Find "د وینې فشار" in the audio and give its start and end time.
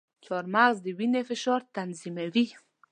0.85-1.61